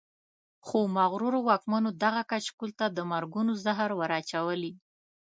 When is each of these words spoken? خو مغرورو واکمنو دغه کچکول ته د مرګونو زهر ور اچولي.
خو 0.65 0.79
مغرورو 0.97 1.39
واکمنو 1.49 1.89
دغه 2.03 2.21
کچکول 2.31 2.71
ته 2.79 2.85
د 2.89 2.99
مرګونو 3.11 3.51
زهر 3.65 3.89
ور 3.99 4.11
اچولي. 4.19 4.73